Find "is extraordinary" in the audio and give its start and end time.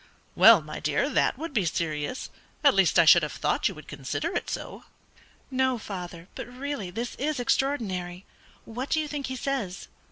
7.19-8.25